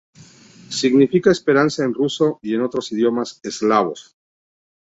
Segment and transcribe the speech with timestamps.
[0.79, 4.15] Significa esperanza en ruso y en otros idiomas eslavos.